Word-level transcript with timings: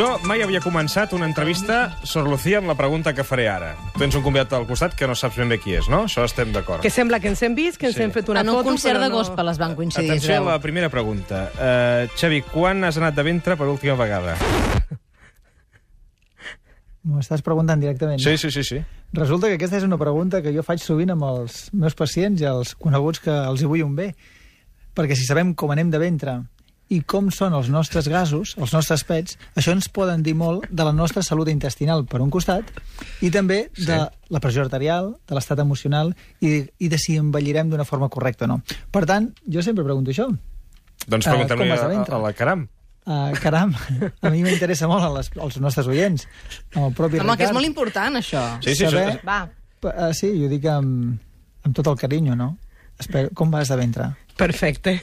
Jo 0.00 0.14
mai 0.24 0.40
havia 0.40 0.62
començat 0.64 1.10
una 1.12 1.26
entrevista, 1.28 1.90
Sor 2.08 2.24
Lucía, 2.24 2.56
amb 2.62 2.70
la 2.70 2.74
pregunta 2.78 3.12
que 3.12 3.20
faré 3.20 3.50
ara. 3.52 3.74
Tens 4.00 4.14
un 4.16 4.22
convidat 4.24 4.54
al 4.56 4.62
costat 4.64 4.94
que 4.96 5.04
no 5.04 5.12
saps 5.18 5.36
ben 5.36 5.50
bé 5.52 5.58
qui 5.60 5.74
és, 5.76 5.90
no? 5.92 6.06
Això 6.08 6.22
estem 6.24 6.54
d'acord. 6.54 6.80
Que 6.80 6.88
sembla 6.88 7.18
que 7.20 7.28
ens 7.28 7.42
hem 7.44 7.52
vist, 7.58 7.76
que 7.76 7.90
ens 7.90 7.98
Sí. 7.98 8.06
hem 8.06 8.12
fet 8.14 8.30
una 8.32 8.40
en 8.40 8.48
un 8.48 8.54
foto, 8.54 8.70
concert 8.70 8.96
però 8.96 9.02
de 9.02 9.08
no... 9.10 9.18
gospel 9.18 9.50
es 9.50 9.58
van 9.60 9.74
coincidir. 9.76 10.08
Atenció 10.08 10.38
a 10.38 10.54
la 10.54 10.58
primera 10.58 10.88
pregunta. 10.88 11.50
Uh, 11.52 12.08
Xavi, 12.16 12.40
quan 12.48 12.80
has 12.88 12.96
anat 12.96 13.14
de 13.14 13.22
ventre 13.26 13.56
per 13.60 13.68
última 13.68 13.94
vegada? 14.00 14.38
M'ho 17.04 17.20
estàs 17.20 17.44
preguntant 17.44 17.80
directament. 17.80 18.22
Sí, 18.24 18.38
sí, 18.38 18.50
sí, 18.50 18.64
sí. 18.64 18.80
Resulta 19.12 19.48
que 19.48 19.58
aquesta 19.58 19.76
és 19.76 19.84
una 19.84 19.98
pregunta 20.00 20.40
que 20.40 20.54
jo 20.56 20.64
faig 20.64 20.80
sovint 20.80 21.12
amb 21.12 21.28
els 21.28 21.66
meus 21.74 21.98
pacients 21.98 22.40
i 22.40 22.48
els 22.48 22.72
coneguts 22.74 23.20
que 23.20 23.36
els 23.36 23.60
hi 23.60 23.68
vull 23.68 23.84
un 23.84 24.00
bé. 24.00 24.14
Perquè 24.96 25.12
si 25.12 25.28
sabem 25.28 25.52
com 25.52 25.76
anem 25.76 25.92
de 25.92 26.00
ventre 26.00 26.38
i 26.90 27.00
com 27.06 27.28
són 27.30 27.54
els 27.54 27.68
nostres 27.70 28.08
gasos, 28.10 28.56
els 28.58 28.72
nostres 28.74 29.04
pets, 29.06 29.36
això 29.54 29.70
ens 29.72 29.86
poden 29.88 30.24
dir 30.26 30.34
molt 30.34 30.64
de 30.70 30.84
la 30.84 30.92
nostra 30.92 31.22
salut 31.22 31.48
intestinal, 31.48 32.02
per 32.10 32.18
un 32.20 32.30
costat, 32.34 32.66
i 33.22 33.30
també 33.30 33.70
Sí. 33.76 33.86
de 33.86 34.00
la 34.28 34.40
pressió 34.42 34.62
arterial, 34.62 35.12
de 35.28 35.34
l'estat 35.38 35.58
emocional 35.62 36.16
i, 36.40 36.64
i 36.78 36.88
de 36.90 36.98
si 36.98 37.14
envellirem 37.16 37.70
d'una 37.70 37.84
forma 37.86 38.08
correcta 38.08 38.44
o 38.44 38.48
no. 38.48 38.60
Per 38.90 39.04
tant, 39.06 39.30
jo 39.46 39.62
sempre 39.62 39.84
pregunto 39.86 40.10
això. 40.10 40.26
Doncs 41.06 41.26
Eh, 41.26 41.30
preguntem-li 41.30 41.68
de 41.70 41.78
a, 41.78 42.02
a, 42.02 42.18
la 42.18 42.32
Caram. 42.34 42.66
Uh, 43.06 43.32
caram, 43.40 43.72
a 44.20 44.28
mi 44.30 44.42
m'interessa 44.44 44.86
molt 44.86 45.06
les, 45.16 45.30
als 45.40 45.56
nostres 45.58 45.86
oients, 45.88 46.26
amb 46.74 46.90
el 46.90 46.92
propi 46.92 47.16
Home, 47.18 47.32
que 47.38 47.46
és 47.46 47.48
Ricard. 47.48 47.54
molt 47.54 47.66
important, 47.66 48.16
això. 48.20 48.42
Sí, 48.62 48.74
sí, 48.74 48.84
Saber- 48.84 49.14
això- 49.16 49.24
Va. 49.26 49.48
Uh, 49.82 50.12
sí, 50.12 50.28
jo 50.42 50.50
dic 50.52 50.66
amb, 50.66 51.16
amb 51.64 51.74
tot 51.74 51.86
el 51.88 51.96
carinyo, 51.96 52.36
no? 52.36 52.58
Espero, 53.00 53.30
com 53.34 53.50
vas 53.50 53.68
de 53.72 53.76
ventre? 53.80 54.10
Perfecte. 54.36 55.00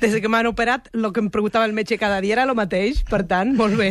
Des 0.00 0.14
que 0.16 0.28
m'han 0.32 0.46
operat, 0.48 0.88
el 0.96 1.10
que 1.12 1.20
em 1.20 1.28
preguntava 1.32 1.66
el 1.68 1.74
metge 1.76 1.98
cada 2.00 2.22
dia 2.24 2.38
era 2.38 2.46
el 2.48 2.54
mateix, 2.56 3.02
per 3.04 3.20
tant, 3.28 3.52
molt 3.56 3.76
bé. 3.76 3.90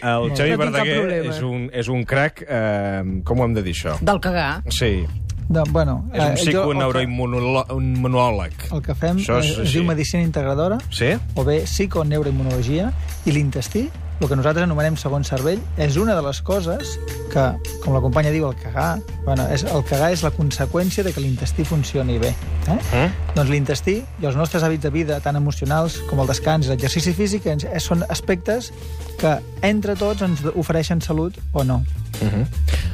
El 0.00 0.30
No 0.30 0.36
Xavi 0.38 0.54
cap 0.54 0.62
Verdaguer 0.64 1.18
és 1.28 1.42
un, 1.44 1.66
és 1.76 1.90
un 1.92 2.06
crac, 2.08 2.40
eh, 2.46 3.02
com 3.28 3.40
ho 3.42 3.44
hem 3.44 3.58
de 3.58 3.64
dir, 3.66 3.74
això? 3.76 3.98
Del 4.00 4.20
cagar. 4.24 4.62
Sí, 4.72 5.04
De, 5.48 5.62
bueno, 5.70 6.08
és 6.12 6.22
un 6.22 6.30
eh, 6.30 6.34
psiconeuroimmunòleg. 6.40 8.52
El 8.72 8.82
que, 8.84 8.94
fem 8.94 9.16
Això 9.20 9.38
és 9.40 9.46
es, 9.50 9.58
es 9.66 9.72
diu 9.74 9.84
medicina 9.84 10.22
integradora 10.24 10.78
Sí? 10.90 11.18
o 11.36 11.44
bé 11.44 11.64
psiconeuroimmunologia 11.66 12.92
i 13.26 13.30
l'intestí, 13.34 13.90
el 14.22 14.28
que 14.28 14.36
nosaltres 14.38 14.62
anomenem 14.62 14.94
segon 14.96 15.24
cervell, 15.26 15.58
és 15.82 15.96
una 15.98 16.14
de 16.14 16.22
les 16.22 16.38
coses 16.46 16.94
que, 17.32 17.42
com 17.82 17.96
la 17.96 18.00
companya 18.04 18.30
diu, 18.30 18.46
el 18.46 18.54
cagar, 18.54 19.00
bueno, 19.26 19.48
és, 19.50 19.64
el 19.66 19.82
cagar 19.88 20.12
és 20.14 20.22
la 20.22 20.30
conseqüència 20.34 21.02
de 21.02 21.12
que 21.12 21.20
l'intestí 21.24 21.64
funcioni 21.66 22.20
bé. 22.22 22.30
Eh? 22.68 22.76
Mm? 22.76 23.08
Doncs 23.34 23.50
l'intestí 23.50 23.96
i 24.22 24.28
els 24.28 24.38
nostres 24.38 24.62
hàbits 24.62 24.86
de 24.86 24.92
vida, 24.94 25.18
tant 25.24 25.36
emocionals 25.40 25.98
com 26.10 26.22
el 26.22 26.30
descans 26.30 26.68
i 26.68 26.70
l'exercici 26.70 27.12
físic, 27.18 27.50
ens, 27.50 27.66
eh, 27.66 27.82
són 27.82 28.06
aspectes 28.08 28.70
que 29.18 29.40
entre 29.66 29.98
tots 29.98 30.22
ens 30.22 30.46
ofereixen 30.54 31.02
salut 31.02 31.34
o 31.52 31.64
no. 31.64 31.82
Uh 32.22 32.28
-huh. 32.28 32.46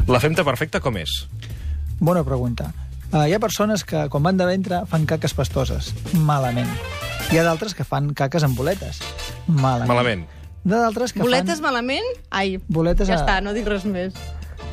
La 0.08 0.20
femta 0.20 0.44
perfecta 0.44 0.80
com 0.80 0.96
és? 0.96 1.28
Bona 2.00 2.22
pregunta. 2.24 2.72
Uh, 3.12 3.24
hi 3.26 3.32
ha 3.34 3.40
persones 3.40 3.84
que, 3.88 4.04
quan 4.12 4.22
van 4.22 4.36
de 4.36 4.46
ventre, 4.46 4.82
fan 4.90 5.06
caques 5.08 5.34
pastoses. 5.34 5.92
Malament. 6.28 6.68
Hi 7.32 7.38
ha 7.40 7.44
d'altres 7.46 7.74
que 7.76 7.84
fan 7.84 8.12
caques 8.16 8.44
amb 8.44 8.56
boletes. 8.58 9.00
Malament. 9.48 9.88
Malament. 9.88 10.26
De 10.68 10.76
d'altres 10.76 11.14
que 11.14 11.22
Boletes 11.22 11.60
fan... 11.62 11.68
malament? 11.70 12.04
Ai, 12.34 12.58
Boletes 12.68 13.08
ja 13.08 13.16
a- 13.16 13.22
està, 13.22 13.38
no 13.40 13.54
dic 13.56 13.66
res 13.70 13.86
més. 13.88 14.12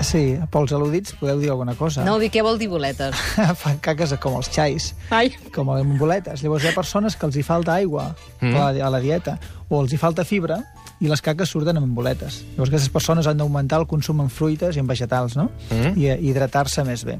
Sí, 0.05 0.35
pels 0.53 0.71
al·ludits 0.75 1.15
podeu 1.19 1.39
dir 1.41 1.49
alguna 1.49 1.73
cosa. 1.75 2.03
No, 2.05 2.19
dic 2.21 2.35
què 2.35 2.43
vol 2.45 2.59
dir 2.61 2.67
boletes. 2.69 3.17
fan 3.61 3.79
caques 3.83 4.13
com 4.21 4.37
els 4.37 4.51
xais, 4.53 4.91
Ai, 5.09 5.31
com 5.55 5.71
amb 5.73 5.97
boletes. 5.99 6.43
Llavors 6.45 6.63
hi 6.65 6.69
ha 6.69 6.75
persones 6.77 7.17
que 7.17 7.25
els 7.25 7.37
hi 7.39 7.43
falta 7.43 7.73
aigua 7.73 8.11
Mm. 8.41 8.51
mm. 8.51 8.55
a, 8.55 8.71
la, 8.71 8.87
a 8.87 8.89
la 8.93 8.99
dieta, 9.01 9.37
o 9.69 9.79
els 9.81 9.93
hi 9.93 9.97
falta 9.97 10.25
fibra, 10.27 10.59
i 11.01 11.09
les 11.09 11.21
caques 11.23 11.49
surten 11.49 11.79
amb 11.79 11.95
boletes. 11.97 12.43
Llavors 12.53 12.69
aquestes 12.71 12.91
persones 12.93 13.27
han 13.27 13.39
d'augmentar 13.41 13.79
el 13.81 13.87
consum 13.89 14.21
en 14.23 14.29
fruites 14.29 14.77
i 14.77 14.83
en 14.83 14.87
vegetals, 14.87 15.35
no? 15.35 15.49
Mm. 15.71 15.95
I, 15.97 16.09
i 16.13 16.29
hidratar-se 16.29 16.85
més 16.87 17.03
bé. 17.07 17.17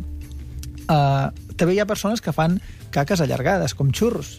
Uh, 0.86 1.32
també 1.58 1.74
hi 1.76 1.80
ha 1.82 1.88
persones 1.90 2.22
que 2.22 2.32
fan 2.36 2.60
caques 2.94 3.22
allargades, 3.24 3.74
com 3.74 3.90
xurros. 3.92 4.38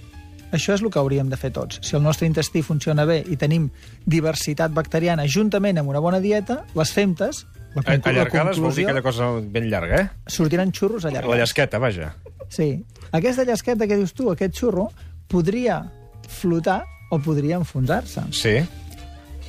Això 0.55 0.77
és 0.77 0.83
el 0.85 0.93
que 0.95 1.01
hauríem 1.03 1.29
de 1.29 1.37
fer 1.37 1.51
tots. 1.53 1.81
Si 1.83 1.97
el 1.99 2.05
nostre 2.05 2.29
intestí 2.29 2.63
funciona 2.63 3.05
bé 3.05 3.19
i 3.27 3.37
tenim 3.37 3.67
diversitat 4.07 4.71
bacteriana 4.73 5.27
juntament 5.27 5.81
amb 5.83 5.91
una 5.91 6.01
bona 6.01 6.21
dieta, 6.23 6.61
les 6.79 6.93
femtes, 6.95 7.43
la, 7.77 7.83
conclu- 7.85 8.03
la 8.17 8.23
Allargades 8.23 8.59
vol 8.63 8.75
dir 8.75 8.87
aquella 8.87 9.03
cosa 9.05 9.29
ben 9.41 9.69
llarga, 9.71 10.01
eh? 10.01 10.09
sortiran 10.27 10.73
xurros 10.73 11.05
allargats. 11.05 11.31
La 11.31 11.39
llasqueta, 11.43 11.79
vaja. 11.83 12.15
Sí. 12.49 12.85
Aquesta 13.13 13.45
llasqueta 13.45 13.87
que 13.87 13.97
dius 14.01 14.15
tu, 14.17 14.31
aquest 14.33 14.55
xurro, 14.57 14.89
podria 15.29 15.83
flotar 16.29 16.83
o 17.11 17.19
podria 17.23 17.57
enfonsar-se. 17.61 18.25
Sí. 18.35 18.57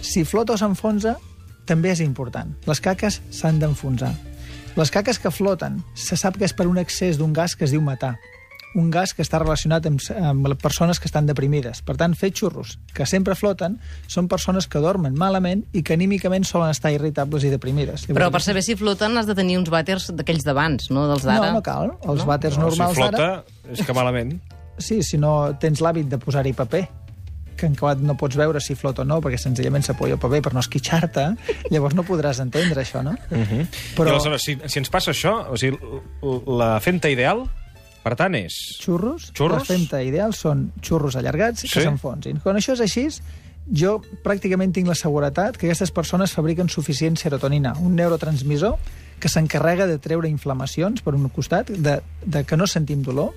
Si 0.02 0.24
flota 0.26 0.54
o 0.54 0.58
s'enfonsa, 0.60 1.16
també 1.66 1.92
és 1.96 2.02
important. 2.06 2.54
Les 2.68 2.80
caques 2.84 3.22
s'han 3.34 3.60
d'enfonsar. 3.60 4.14
Les 4.78 4.92
caques 4.94 5.18
que 5.18 5.32
floten, 5.34 5.80
se 5.98 6.16
sap 6.20 6.38
que 6.38 6.46
és 6.46 6.54
per 6.54 6.68
un 6.70 6.78
excés 6.78 7.18
d'un 7.18 7.34
gas 7.34 7.56
que 7.58 7.66
es 7.66 7.74
diu 7.74 7.82
metà. 7.82 8.14
Un 8.76 8.92
gas 8.92 9.14
que 9.16 9.24
està 9.24 9.40
relacionat 9.40 9.86
amb, 9.88 10.02
amb 10.22 10.48
persones 10.62 11.00
que 11.00 11.08
estan 11.08 11.26
deprimides. 11.26 11.82
Per 11.82 11.96
tant, 11.98 12.14
fer 12.16 12.32
xurros 12.36 12.78
que 12.94 13.06
sempre 13.06 13.34
floten 13.34 13.80
són 14.08 14.28
persones 14.28 14.68
que 14.68 14.78
dormen 14.84 15.16
malament 15.18 15.64
i 15.74 15.82
que 15.84 15.94
anímicament 15.96 16.44
solen 16.46 16.70
estar 16.70 16.92
irritables 16.92 17.44
i 17.44 17.50
deprimides. 17.50 18.08
però 18.08 18.30
per 18.32 18.42
saber 18.42 18.62
si 18.64 18.76
floten 18.76 19.18
has 19.18 19.26
de 19.26 19.34
tenir 19.36 19.58
uns 19.58 19.70
vàters 19.70 20.12
d'aquells 20.14 20.44
d'abans, 20.44 20.92
no 20.92 21.08
dels 21.08 21.24
No, 21.26 21.32
d'ara. 21.32 21.52
no 21.54 21.64
cal. 21.64 21.98
Els 22.04 22.22
No? 22.22 22.26
vàters 22.26 22.58
No, 22.58 22.70
si 22.70 22.78
normals 22.78 22.98
d'ara... 22.98 23.18
flota, 23.18 23.72
és 23.72 23.86
que 23.86 23.94
malament. 23.94 24.40
Sí, 24.78 25.02
si 25.02 25.18
no 25.18 25.58
tens 25.60 25.82
l'hàbit 25.82 26.06
de 26.08 26.18
posar-hi 26.20 26.54
paper, 26.54 26.88
que 27.58 27.66
en 27.66 27.74
acabat 27.74 27.98
no 27.98 28.14
pots 28.16 28.36
veure 28.38 28.60
si 28.62 28.76
flota 28.76 29.02
o 29.02 29.06
no, 29.06 29.20
perquè 29.20 29.40
senzillament 29.42 29.82
s'apoya 29.82 30.14
el 30.14 30.20
paper 30.20 30.44
per 30.44 30.54
no 30.54 30.60
esquitxar-te, 30.60 31.24
llavors 31.74 31.96
no 31.96 32.04
podràs 32.06 32.40
entendre 32.44 32.84
això, 32.84 33.02
no? 33.02 33.16
Uh 33.32 33.38
-huh. 33.38 33.68
Però- 33.96 34.10
I 34.10 34.12
aleshores, 34.12 34.44
si, 34.44 34.58
si 34.68 34.78
ens 34.78 34.90
passa 34.92 35.10
això, 35.12 35.50
o 35.50 35.58
sigui, 35.58 35.80
la 36.46 36.80
femta 36.80 37.10
ideal, 37.10 37.50
per 38.08 38.16
tant, 38.16 38.38
és... 38.40 38.56
Xurros, 38.80 39.32
Xurros? 39.36 39.66
la 39.66 39.68
femta 39.68 40.00
ideal 40.06 40.32
són 40.38 40.70
xurros 40.80 41.18
allargats 41.20 41.66
Sí? 41.66 41.74
que 41.74 41.84
s'enfonsin. 41.84 42.40
Quan 42.44 42.56
això 42.60 42.78
és 42.78 42.84
així, 42.86 43.08
jo 43.68 43.98
pràcticament 44.24 44.72
tinc 44.76 44.88
la 44.88 44.96
seguretat 44.96 45.58
que 45.60 45.68
aquestes 45.68 45.92
persones 45.92 46.32
fabriquen 46.32 46.72
suficient 46.72 47.20
serotonina, 47.20 47.76
un 47.84 47.98
neurotransmissor 48.00 48.78
que 49.20 49.32
s'encarrega 49.34 49.88
de 49.90 49.98
treure 50.00 50.30
inflamacions, 50.30 51.02
per 51.04 51.16
un 51.18 51.28
costat, 51.34 51.72
de, 51.74 52.00
de 52.24 52.44
que 52.48 52.56
no 52.56 52.68
sentim 52.70 53.02
dolor, 53.04 53.34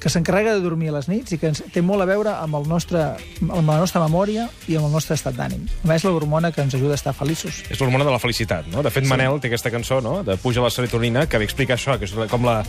que 0.00 0.10
s'encarrega 0.12 0.54
de 0.54 0.60
dormir 0.64 0.90
a 0.90 0.96
les 0.98 1.08
nits 1.08 1.32
i 1.32 1.38
que 1.40 1.50
ens, 1.50 1.62
té 1.72 1.82
molt 1.82 2.04
a 2.04 2.06
veure 2.08 2.34
amb, 2.36 2.58
el 2.58 2.68
nostre, 2.68 3.02
amb 3.42 3.70
la 3.70 3.78
nostra 3.80 4.02
memòria 4.04 4.46
i 4.68 4.76
amb 4.76 4.88
el 4.88 4.94
nostre 4.94 5.16
estat 5.18 5.36
d'ànim. 5.38 5.64
A 5.84 5.90
més, 5.90 6.04
l'hormona 6.04 6.52
que 6.52 6.62
ens 6.64 6.76
ajuda 6.76 6.96
a 6.96 7.00
estar 7.00 7.14
feliços. 7.16 7.62
És 7.70 7.80
l'hormona 7.80 8.06
de 8.06 8.14
la 8.14 8.20
felicitat, 8.22 8.68
no? 8.72 8.84
De 8.84 8.92
fet, 8.92 9.08
Manel 9.08 9.40
té 9.40 9.50
aquesta 9.50 9.72
cançó, 9.72 10.00
no?, 10.04 10.20
de 10.26 10.36
Puja 10.40 10.64
la 10.64 10.70
serotonina, 10.70 11.26
que 11.26 11.40
ve 11.40 11.48
a 11.48 11.50
explicar 11.50 11.76
això, 11.78 11.98
que 11.98 12.08
és 12.08 12.14
com 12.30 12.46
la, 12.46 12.60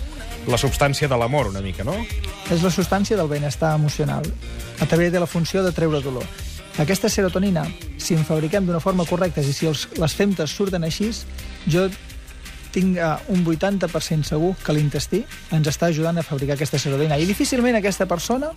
la 0.47 0.61
substància 0.61 1.09
de 1.11 1.19
l'amor, 1.19 1.51
una 1.51 1.63
mica, 1.65 1.85
no? 1.87 1.97
És 2.51 2.63
la 2.63 2.71
substància 2.73 3.19
del 3.19 3.29
benestar 3.31 3.75
emocional. 3.75 4.25
A 4.79 4.85
través 4.85 5.11
de 5.11 5.19
la 5.19 5.27
funció 5.27 5.63
de 5.63 5.73
treure 5.75 6.01
dolor. 6.01 6.25
Aquesta 6.77 7.09
serotonina, 7.09 7.63
si 7.97 8.13
en 8.13 8.21
fabriquem 8.25 8.67
d'una 8.67 8.79
forma 8.79 9.05
correcta 9.09 9.41
i 9.41 9.53
si 9.53 9.65
els, 9.65 9.87
les 9.97 10.13
femtes 10.13 10.53
surten 10.53 10.85
així, 10.85 11.09
jo 11.65 11.87
tinc 12.77 12.97
uh, 13.01 13.17
un 13.33 13.41
80% 13.45 14.27
segur 14.27 14.53
que 14.61 14.75
l'intestí 14.75 15.23
ens 15.55 15.69
està 15.71 15.89
ajudant 15.89 16.19
a 16.19 16.25
fabricar 16.25 16.57
aquesta 16.57 16.77
serotonina. 16.81 17.17
I 17.17 17.25
difícilment 17.25 17.79
aquesta 17.79 18.05
persona 18.09 18.51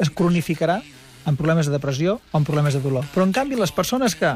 es 0.00 0.10
cronificarà 0.10 0.80
amb 1.28 1.38
problemes 1.38 1.68
de 1.68 1.76
depressió 1.76 2.18
o 2.18 2.40
amb 2.40 2.48
problemes 2.48 2.74
de 2.74 2.82
dolor. 2.82 3.06
Però, 3.14 3.26
en 3.26 3.34
canvi, 3.36 3.58
les 3.60 3.72
persones 3.76 4.16
que 4.18 4.32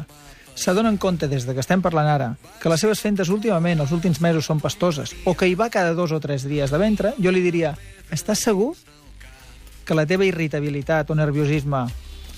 s'adonen 0.54 1.00
compte 1.02 1.26
des 1.26 1.48
de 1.48 1.54
que 1.54 1.62
estem 1.64 1.82
parlant 1.82 2.06
ara 2.06 2.28
que 2.62 2.70
les 2.70 2.82
seves 2.84 3.00
fentes 3.02 3.30
últimament, 3.32 3.80
els 3.82 3.94
últims 3.96 4.20
mesos, 4.22 4.46
són 4.46 4.62
pastoses 4.62 5.16
o 5.26 5.34
que 5.34 5.48
hi 5.50 5.56
va 5.58 5.70
cada 5.72 5.96
dos 5.98 6.14
o 6.14 6.20
tres 6.22 6.46
dies 6.46 6.70
de 6.70 6.78
ventre, 6.78 7.14
jo 7.18 7.34
li 7.34 7.42
diria, 7.42 7.74
estàs 8.14 8.44
segur 8.46 8.70
que 9.84 9.98
la 9.98 10.06
teva 10.06 10.28
irritabilitat 10.28 11.10
o 11.10 11.18
nerviosisme 11.18 11.88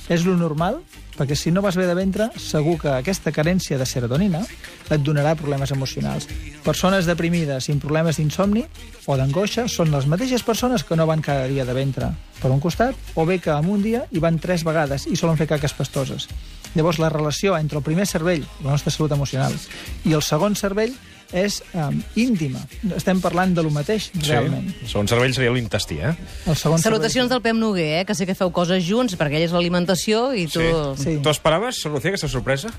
és 0.08 0.24
lo 0.24 0.36
normal? 0.38 0.80
Perquè 1.16 1.36
si 1.38 1.50
no 1.50 1.62
vas 1.64 1.78
bé 1.80 1.86
de 1.88 1.94
ventre, 1.96 2.28
segur 2.36 2.76
que 2.80 2.90
aquesta 2.92 3.32
carència 3.32 3.78
de 3.80 3.86
serotonina 3.88 4.42
et 4.90 5.02
donarà 5.02 5.32
problemes 5.38 5.72
emocionals. 5.72 6.28
Persones 6.64 7.08
deprimides 7.08 7.68
i 7.68 7.74
amb 7.74 7.82
problemes 7.82 8.20
d'insomni 8.20 8.66
o 9.06 9.16
d'angoixa 9.16 9.66
són 9.72 9.90
les 9.94 10.06
mateixes 10.06 10.44
persones 10.44 10.84
que 10.84 10.98
no 10.98 11.08
van 11.08 11.24
cada 11.24 11.48
dia 11.48 11.64
de 11.64 11.76
ventre 11.76 12.12
per 12.36 12.52
un 12.52 12.60
costat, 12.60 12.94
o 13.14 13.24
bé 13.24 13.38
que 13.40 13.54
en 13.54 13.70
un 13.72 13.82
dia 13.82 14.04
hi 14.12 14.20
van 14.20 14.38
tres 14.38 14.64
vegades 14.66 15.06
i 15.08 15.16
solen 15.16 15.40
fer 15.40 15.48
caques 15.48 15.72
pastoses. 15.72 16.28
Llavors, 16.76 17.00
la 17.00 17.08
relació 17.08 17.56
entre 17.56 17.80
el 17.80 17.84
primer 17.84 18.04
cervell, 18.06 18.44
la 18.62 18.74
nostra 18.74 18.92
salut 18.92 19.16
emocional, 19.16 19.56
i 20.04 20.12
el 20.12 20.22
segon 20.22 20.54
cervell 20.54 20.92
és 21.34 21.58
um, 21.74 21.96
íntima. 22.18 22.60
Estem 22.96 23.20
parlant 23.22 23.54
de 23.56 23.64
lo 23.64 23.70
mateix, 23.74 24.10
realment. 24.26 24.68
Sí. 24.82 24.90
Segon 24.92 25.10
cervell 25.10 25.34
seria 25.34 25.54
l'intestí, 25.54 25.98
eh? 25.98 26.12
El 26.46 26.58
segon 26.58 26.82
Salutacions 26.82 27.32
del 27.32 27.42
Pep 27.42 27.56
Noguer, 27.58 27.88
eh, 28.00 28.04
que 28.06 28.14
sé 28.14 28.28
que 28.28 28.36
feu 28.38 28.52
coses 28.54 28.84
junts, 28.86 29.16
perquè 29.18 29.40
ell 29.40 29.48
és 29.48 29.54
l'alimentació 29.56 30.28
i 30.36 30.46
tu... 30.50 30.62
Sí. 30.62 31.06
Sí. 31.06 31.16
Tu 31.22 31.32
esperaves, 31.32 31.82
Lucía, 31.90 32.14
aquesta 32.14 32.30
sorpresa? 32.30 32.70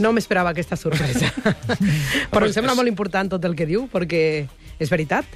No 0.00 0.14
m'esperava 0.16 0.54
aquesta 0.54 0.78
sorpresa. 0.80 1.28
Però 2.32 2.46
em 2.46 2.54
sembla 2.54 2.76
molt 2.78 2.88
important 2.88 3.34
tot 3.34 3.44
el 3.44 3.56
que 3.58 3.68
diu, 3.68 3.84
perquè 3.92 4.22
és 4.80 4.92
veritat. 4.92 5.28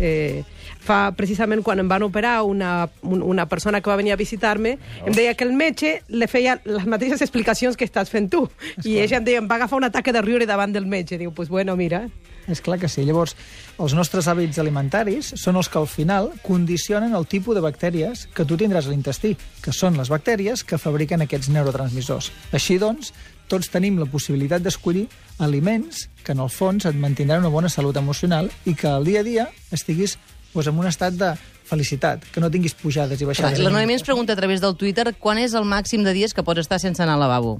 Eh, 0.00 0.44
fa 0.80 1.10
precisament 1.16 1.62
quan 1.66 1.80
em 1.82 1.88
van 1.88 2.02
operar 2.06 2.42
una, 2.46 2.88
un- 3.02 3.22
una 3.22 3.46
persona 3.48 3.80
que 3.80 3.90
va 3.90 3.96
venir 3.96 4.12
a 4.12 4.16
visitar-me, 4.16 4.78
em 5.04 5.12
deia 5.12 5.34
que 5.34 5.44
el 5.44 5.52
metge 5.52 6.02
li 6.08 6.26
feia 6.30 6.60
les 6.64 6.86
mateixes 6.86 7.20
explicacions 7.20 7.76
que 7.76 7.84
estàs 7.84 8.08
fent 8.10 8.30
tu. 8.30 8.48
I 8.84 8.98
ella 9.02 9.18
em 9.18 9.24
deia, 9.24 9.38
em 9.42 9.48
va 9.50 9.56
agafar 9.56 9.76
un 9.78 9.84
ataque 9.84 10.12
de 10.12 10.22
riure 10.22 10.46
davant 10.46 10.72
del 10.72 10.86
metge. 10.86 11.18
Diu, 11.18 11.32
pues 11.32 11.48
bueno, 11.48 11.76
mira, 11.76 12.08
És 12.48 12.62
clar 12.64 12.78
que 12.80 12.88
sí. 12.88 13.02
Llavors, 13.04 13.34
els 13.78 13.92
nostres 13.92 14.24
hàbits 14.26 14.56
alimentaris 14.58 15.34
són 15.36 15.56
els 15.60 15.68
que 15.68 15.76
al 15.76 15.86
final 15.86 16.30
condicionen 16.40 17.12
el 17.14 17.26
tipus 17.28 17.54
de 17.54 17.60
bactèries 17.60 18.22
que 18.32 18.46
tu 18.48 18.56
tindràs 18.56 18.86
a 18.86 18.90
l'intestí, 18.90 19.34
que 19.60 19.70
són 19.76 19.98
les 20.00 20.08
bactèries 20.08 20.64
que 20.64 20.78
fabriquen 20.80 21.20
aquests 21.20 21.50
neurotransmissors. 21.52 22.30
Així 22.56 22.78
doncs, 22.80 23.12
tots 23.48 23.70
tenim 23.72 23.98
la 23.98 24.06
possibilitat 24.06 24.62
d'escollir 24.62 25.06
aliments 25.38 26.08
que 26.24 26.32
en 26.36 26.40
el 26.44 26.50
fons 26.52 26.84
et 26.88 26.94
mantindran 26.96 27.40
una 27.40 27.48
bona 27.52 27.68
salut 27.72 27.96
emocional 27.96 28.50
i 28.66 28.74
que 28.74 28.86
al 28.88 29.04
dia 29.08 29.20
a 29.20 29.26
dia 29.26 29.48
estiguis 29.72 30.18
doncs, 30.54 30.66
en 30.68 30.78
un 30.78 30.86
estat 30.88 31.14
de 31.14 31.32
felicitat, 31.68 32.22
que 32.32 32.40
no 32.40 32.48
tinguis 32.50 32.72
pujades 32.74 33.20
i 33.20 33.24
Clar, 33.26 33.34
baixades. 33.34 33.60
La 33.60 33.70
Noemi 33.70 33.92
ens 33.98 34.02
pregunta 34.06 34.32
a 34.32 34.36
través 34.36 34.60
del 34.64 34.74
Twitter 34.76 35.12
quan 35.20 35.38
és 35.38 35.52
el 35.54 35.66
màxim 35.68 36.04
de 36.04 36.14
dies 36.16 36.32
que 36.34 36.42
pots 36.42 36.60
estar 36.64 36.78
sense 36.80 37.02
anar 37.04 37.18
al 37.18 37.20
lavabo. 37.26 37.58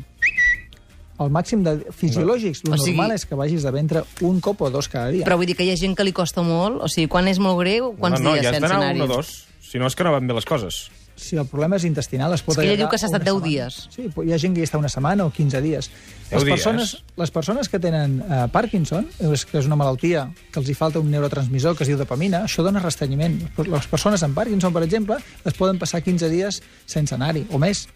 El 1.18 1.32
màxim 1.34 1.64
de 1.66 1.72
fisiològics, 1.92 2.62
el 2.64 2.72
O 2.72 2.76
sigui- 2.78 2.94
normal 2.96 3.16
és 3.16 3.26
que 3.26 3.34
vagis 3.34 3.64
de 3.66 3.70
ventre 3.74 4.04
un 4.22 4.40
cop 4.40 4.60
o 4.62 4.70
dos 4.70 4.88
cada 4.88 5.10
dia. 5.10 5.26
Però 5.26 5.36
vull 5.36 5.46
dir 5.50 5.56
que 5.58 5.64
hi 5.66 5.72
ha 5.72 5.76
gent 5.76 5.96
que 5.98 6.04
li 6.06 6.12
costa 6.12 6.42
molt, 6.46 6.80
o 6.80 6.88
sigui, 6.88 7.08
quan 7.08 7.26
és 7.28 7.40
molt 7.42 7.58
greu, 7.58 7.92
quants 7.98 8.20
no, 8.20 8.30
no, 8.30 8.34
dies 8.36 8.44
ja 8.46 8.50
has 8.50 8.56
sense 8.56 8.68
d'anar 8.68 8.84
anar-hi? 8.84 9.00
un 9.02 9.10
o 9.10 9.14
dos. 9.16 9.32
Si 9.60 9.78
no, 9.78 9.86
és 9.90 9.96
que 9.98 10.04
no 10.06 10.12
van 10.14 10.26
bé 10.26 10.34
les 10.34 10.46
coses. 10.46 10.90
Si 11.18 11.36
el 11.36 11.44
problema 11.50 11.76
és 11.76 11.84
intestinal, 11.84 12.32
es 12.32 12.42
pot 12.46 12.54
És 12.54 12.60
que 12.62 12.66
ella 12.68 12.76
diu 12.78 12.88
que 12.88 12.98
s'ha 13.00 13.08
estat 13.10 13.22
una 13.22 13.30
10 13.30 13.34
setmana. 13.34 13.48
dies. 13.50 13.88
Sí, 13.90 14.06
hi 14.24 14.32
ha 14.32 14.38
gent 14.38 14.54
que 14.54 14.62
hi 14.62 14.66
està 14.68 14.78
una 14.78 14.88
setmana 14.88 15.24
o 15.26 15.32
15 15.34 15.60
dies. 15.64 15.90
10 16.30 16.32
Les 16.32 16.44
dies? 16.44 16.54
persones, 16.54 16.92
les 17.16 17.30
persones 17.34 17.68
que 17.68 17.80
tenen 17.82 18.20
eh, 18.22 18.46
Parkinson, 18.52 19.08
és, 19.18 19.44
que 19.44 19.58
és 19.58 19.66
una 19.66 19.76
malaltia 19.76 20.28
que 20.52 20.60
els 20.60 20.68
hi 20.70 20.74
falta 20.78 21.00
un 21.02 21.10
neurotransmissor 21.10 21.76
que 21.76 21.82
es 21.84 21.88
diu 21.90 21.98
dopamina, 21.98 22.44
això 22.46 22.62
dona 22.62 22.80
restrenyiment. 22.84 23.40
Les 23.58 23.86
persones 23.90 24.22
amb 24.22 24.34
Parkinson, 24.38 24.72
per 24.72 24.84
exemple, 24.86 25.18
es 25.44 25.54
poden 25.58 25.78
passar 25.82 26.00
15 26.06 26.28
dies 26.30 26.62
sense 26.86 27.14
anar-hi, 27.16 27.46
o 27.50 27.58
més, 27.58 27.88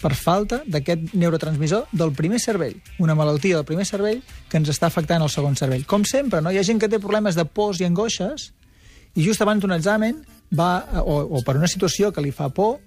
per 0.00 0.14
falta 0.14 0.62
d'aquest 0.66 1.14
neurotransmissor 1.18 1.88
del 1.92 2.12
primer 2.12 2.38
cervell. 2.38 2.76
Una 3.02 3.14
malaltia 3.18 3.56
del 3.56 3.64
primer 3.64 3.86
cervell 3.88 4.22
que 4.48 4.56
ens 4.60 4.68
està 4.70 4.86
afectant 4.86 5.22
el 5.24 5.30
segon 5.32 5.56
cervell. 5.56 5.84
Com 5.86 6.04
sempre, 6.04 6.40
no? 6.40 6.52
hi 6.52 6.58
ha 6.58 6.62
gent 6.62 6.78
que 6.78 6.88
té 6.88 7.00
problemes 7.02 7.34
de 7.34 7.44
pors 7.44 7.80
i 7.80 7.84
angoixes 7.88 8.52
i 9.16 9.24
just 9.24 9.40
abans 9.42 9.60
d'un 9.64 9.72
examen 9.72 10.20
va, 10.54 11.02
o, 11.02 11.20
o 11.38 11.42
per 11.44 11.56
una 11.58 11.68
situació 11.70 12.12
que 12.12 12.24
li 12.24 12.32
fa 12.34 12.48
por, 12.54 12.78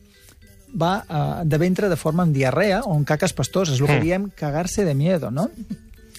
va 0.71 0.91
uh, 1.03 1.45
de 1.45 1.57
ventre 1.59 1.89
de 1.91 1.99
forma 1.99 2.23
amb 2.23 2.35
diarrea 2.35 2.81
o 2.85 2.95
amb 2.95 3.07
caques 3.07 3.33
pastoses, 3.35 3.81
el 3.81 3.89
que 3.89 4.01
diem 4.03 4.29
cagar-se 4.35 4.85
de 4.87 4.95
miedo, 4.95 5.31
no? 5.31 5.49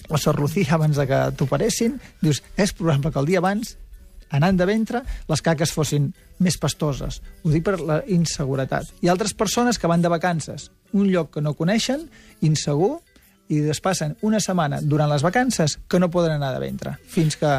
La 0.09 0.19
Sor 0.19 0.39
Lucía, 0.39 0.75
abans 0.75 0.99
de 0.99 1.07
que 1.09 1.19
t'operessin, 1.39 1.95
dius, 2.21 2.43
és 2.59 2.73
probable 2.75 3.11
que 3.11 3.21
el 3.21 3.29
dia 3.31 3.41
abans, 3.41 3.77
anant 4.33 4.57
de 4.57 4.65
ventre, 4.67 5.01
les 5.29 5.41
caques 5.45 5.71
fossin 5.73 6.09
més 6.43 6.57
pastoses. 6.59 7.21
Ho 7.43 7.53
dic 7.53 7.63
per 7.65 7.77
la 7.79 8.01
inseguretat. 8.11 8.89
Hi 9.01 9.09
ha 9.09 9.13
altres 9.13 9.33
persones 9.37 9.79
que 9.79 9.89
van 9.89 10.03
de 10.03 10.11
vacances, 10.11 10.69
un 10.93 11.09
lloc 11.09 11.33
que 11.35 11.41
no 11.41 11.55
coneixen, 11.57 12.07
insegur, 12.41 12.97
i 13.53 13.59
es 13.69 13.81
passen 13.83 14.15
una 14.25 14.39
setmana 14.43 14.79
durant 14.81 15.11
les 15.11 15.23
vacances 15.23 15.77
que 15.87 15.99
no 15.99 16.11
poden 16.11 16.37
anar 16.37 16.53
de 16.55 16.63
ventre. 16.63 16.97
Fins 17.07 17.37
que... 17.39 17.55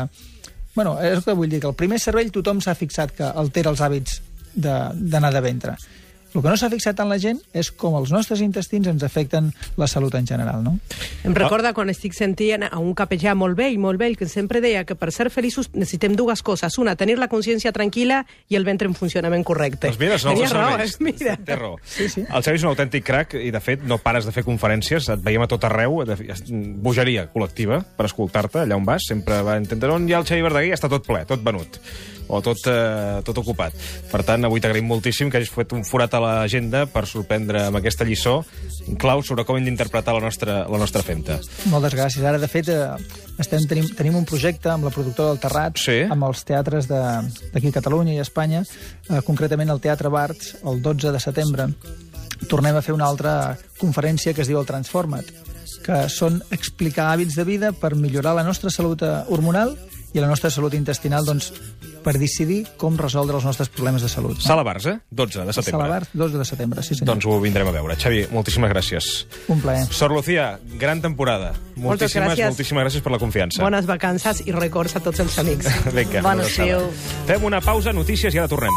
Bueno, 0.74 0.96
és 0.98 1.18
el 1.18 1.24
que 1.24 1.34
vull 1.38 1.50
dir, 1.50 1.60
que 1.62 1.70
el 1.70 1.76
primer 1.78 2.00
cervell 2.02 2.32
tothom 2.34 2.60
s'ha 2.62 2.74
fixat 2.74 3.14
que 3.14 3.26
altera 3.42 3.70
els 3.70 3.82
hàbits 3.84 4.20
d'anar 4.54 5.30
de, 5.30 5.36
de 5.38 5.42
ventre. 5.44 5.76
El 6.34 6.42
que 6.42 6.50
no 6.50 6.56
s'ha 6.58 6.68
fixat 6.72 6.98
en 6.98 7.08
la 7.12 7.18
gent 7.22 7.38
és 7.54 7.68
com 7.70 7.94
els 7.94 8.10
nostres 8.10 8.40
intestins 8.42 8.88
ens 8.90 9.04
afecten 9.06 9.52
la 9.78 9.86
salut 9.86 10.14
en 10.18 10.26
general, 10.26 10.64
no? 10.66 10.72
Em 11.22 11.34
recorda 11.36 11.70
quan 11.76 11.92
estic 11.92 12.16
sentint 12.16 12.66
a 12.66 12.72
un 12.82 12.90
capellà 12.98 13.36
molt 13.38 13.54
vell, 13.58 13.76
molt 13.78 14.00
vell, 14.00 14.16
que 14.18 14.26
sempre 14.26 14.60
deia 14.64 14.82
que 14.84 14.96
per 14.98 15.12
ser 15.14 15.28
feliços 15.30 15.70
necessitem 15.74 16.16
dues 16.18 16.42
coses. 16.42 16.74
Una, 16.82 16.96
tenir 16.98 17.16
la 17.20 17.28
consciència 17.30 17.70
tranquil·la 17.72 18.24
i 18.50 18.58
el 18.58 18.66
ventre 18.66 18.90
en 18.90 18.96
funcionament 18.98 19.44
correcte. 19.46 19.92
Doncs 19.92 20.00
mira, 20.02 20.18
són 20.18 20.34
Tenia 20.34 20.48
els 20.48 20.56
raó, 20.56 20.72
serveis. 20.74 20.96
eh? 20.98 21.04
Mira. 21.06 21.36
Té 21.44 21.58
raó. 21.60 21.76
Sí, 21.84 22.08
sí. 22.10 22.24
El 22.26 22.42
Xavi 22.42 22.58
és 22.58 22.66
un 22.66 22.72
autèntic 22.72 23.06
crac 23.06 23.36
i, 23.38 23.52
de 23.54 23.62
fet, 23.62 23.84
no 23.86 24.00
pares 24.02 24.26
de 24.26 24.34
fer 24.34 24.42
conferències, 24.46 25.06
et 25.14 25.22
veiem 25.22 25.46
a 25.46 25.50
tot 25.50 25.64
arreu, 25.70 26.02
bogeria 26.82 27.28
col·lectiva 27.32 27.78
per 27.96 28.08
escoltar-te 28.10 28.64
allà 28.64 28.78
on 28.78 28.84
vas, 28.88 29.06
sempre 29.06 29.38
va 29.46 29.56
entendre 29.60 29.94
on 29.94 30.08
hi 30.08 30.14
ha 30.16 30.20
el 30.22 30.26
Xavi 30.28 30.42
Verdaguer 30.48 30.72
i 30.72 30.76
està 30.76 30.90
tot 30.90 31.06
ple, 31.06 31.22
tot 31.28 31.44
venut 31.46 31.78
o 32.28 32.40
tot, 32.42 32.58
eh, 32.66 33.20
tot 33.24 33.38
ocupat. 33.38 33.74
Per 34.10 34.22
tant, 34.24 34.44
avui 34.44 34.60
t'agraïm 34.60 34.86
moltíssim 34.86 35.30
que 35.30 35.38
hagis 35.38 35.50
fet 35.50 35.72
un 35.72 35.84
forat 35.84 36.14
a 36.14 36.20
l'agenda 36.20 36.86
per 36.86 37.06
sorprendre 37.06 37.66
amb 37.66 37.76
aquesta 37.76 38.04
lliçó 38.04 38.44
clau 38.98 39.22
sobre 39.22 39.44
com 39.44 39.56
hem 39.56 39.64
d'interpretar 39.64 40.14
la 40.14 40.20
nostra, 40.20 40.68
la 40.68 40.78
nostra 40.78 41.02
femta. 41.02 41.38
Moltes 41.66 41.94
gràcies. 41.94 42.24
Ara, 42.24 42.38
de 42.38 42.48
fet, 42.48 42.68
eh, 42.68 42.88
estem, 43.38 43.66
tenim, 43.66 43.88
tenim 43.96 44.16
un 44.16 44.24
projecte 44.24 44.68
amb 44.70 44.84
la 44.84 44.90
productora 44.90 45.28
del 45.30 45.40
Terrat, 45.40 45.76
Sí. 45.78 46.02
amb 46.08 46.24
els 46.24 46.44
teatres 46.44 46.88
de- 46.88 47.22
d'aquí 47.52 47.68
a 47.68 47.72
Catalunya 47.72 48.14
i 48.14 48.18
a 48.18 48.22
Espanya, 48.22 48.62
eh, 49.10 49.20
concretament 49.24 49.70
el 49.70 49.80
Teatre 49.80 50.08
Barts, 50.08 50.56
el 50.64 50.82
12 50.82 51.12
de 51.12 51.20
setembre. 51.20 51.68
Tornem 52.48 52.76
a 52.76 52.82
fer 52.82 52.92
una 52.94 53.06
altra 53.06 53.56
conferència 53.80 54.34
que 54.34 54.42
es 54.42 54.48
diu 54.48 54.58
el 54.60 54.66
Transforma't, 54.66 55.24
que 55.84 56.08
són 56.08 56.42
explicar 56.50 57.10
hàbits 57.14 57.34
de 57.36 57.44
vida 57.44 57.72
per 57.72 57.94
millorar 57.94 58.34
la 58.34 58.42
nostra 58.44 58.70
salut 58.70 59.02
eh, 59.02 59.22
hormonal 59.28 59.76
i 60.14 60.20
la 60.20 60.28
nostra 60.28 60.50
salut 60.50 60.74
intestinal 60.74 61.24
doncs, 61.24 61.52
per 62.04 62.14
decidir 62.20 62.60
com 62.80 62.98
resoldre 63.00 63.38
els 63.38 63.46
nostres 63.48 63.70
problemes 63.72 64.04
de 64.04 64.10
salut. 64.12 64.38
Sala 64.44 64.62
Barça, 64.66 64.98
12 65.10 65.46
de 65.48 65.52
setembre. 65.56 65.72
Sala 65.72 65.88
Barts, 65.88 66.10
12 66.12 66.38
de 66.38 66.44
setembre, 66.44 66.82
sí 66.84 66.94
senyor. 66.94 67.14
Doncs 67.14 67.26
ho 67.26 67.38
vindrem 67.42 67.68
a 67.70 67.74
veure. 67.74 67.96
Xavi, 67.96 68.26
moltíssimes 68.34 68.70
gràcies. 68.70 69.10
Un 69.48 69.60
plaer. 69.64 69.86
Sor 69.90 70.12
Lucía, 70.12 70.58
gran 70.78 71.00
temporada. 71.02 71.54
Moltes 71.74 72.12
Moltíssimes, 72.12 72.28
gràcies. 72.34 72.52
moltíssimes 72.52 72.84
gràcies 72.86 73.02
per 73.02 73.12
la 73.16 73.18
confiança. 73.18 73.62
Bones 73.64 73.86
vacances 73.88 74.44
i 74.46 74.52
records 74.54 74.94
a 74.96 75.00
tots 75.00 75.24
els 75.24 75.38
amics. 75.42 75.66
Vinga, 75.96 76.22
Bon 76.22 76.40
estiu. 76.44 76.84
Fem 77.26 77.44
una 77.48 77.60
pausa, 77.64 77.92
notícies 77.96 78.34
i 78.34 78.38
ara 78.38 78.48
tornem. 78.52 78.70